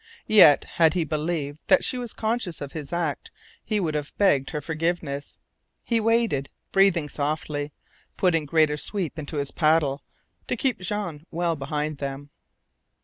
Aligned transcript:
Yet 0.25 0.63
had 0.63 0.95
he 0.95 1.03
believed 1.03 1.59
that 1.67 1.83
she 1.83 1.99
was 1.99 2.11
conscious 2.13 2.59
of 2.59 2.71
his 2.71 2.91
act 2.91 3.29
he 3.63 3.79
would 3.79 3.93
have 3.93 4.17
begged 4.17 4.49
her 4.49 4.59
forgiveness. 4.59 5.37
He 5.83 5.99
waited, 5.99 6.49
breathing 6.71 7.07
softly, 7.07 7.71
putting 8.17 8.47
greater 8.47 8.77
sweep 8.77 9.19
into 9.19 9.37
his 9.37 9.51
paddle 9.51 10.01
to 10.47 10.57
keep 10.57 10.79
Jean 10.79 11.27
well 11.29 11.55
behind 11.55 11.99
them. 11.99 12.31